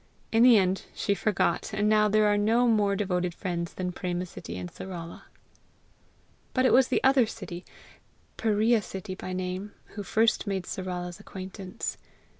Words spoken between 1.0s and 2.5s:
forgot, and now there are